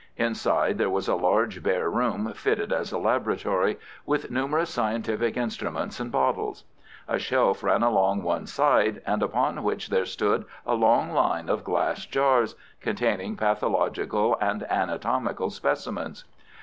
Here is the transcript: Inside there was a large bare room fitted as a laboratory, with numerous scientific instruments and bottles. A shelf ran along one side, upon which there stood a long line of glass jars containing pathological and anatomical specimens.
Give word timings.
Inside 0.17 0.79
there 0.79 0.89
was 0.89 1.07
a 1.07 1.13
large 1.15 1.61
bare 1.61 1.87
room 1.87 2.33
fitted 2.33 2.73
as 2.73 2.91
a 2.91 2.97
laboratory, 2.97 3.77
with 4.03 4.31
numerous 4.31 4.71
scientific 4.71 5.37
instruments 5.37 5.99
and 5.99 6.11
bottles. 6.11 6.63
A 7.07 7.19
shelf 7.19 7.61
ran 7.61 7.83
along 7.83 8.23
one 8.23 8.47
side, 8.47 9.03
upon 9.05 9.61
which 9.61 9.89
there 9.89 10.05
stood 10.07 10.45
a 10.65 10.73
long 10.73 11.11
line 11.13 11.49
of 11.49 11.63
glass 11.63 12.03
jars 12.07 12.55
containing 12.79 13.37
pathological 13.37 14.35
and 14.41 14.63
anatomical 14.71 15.51
specimens. 15.51 16.25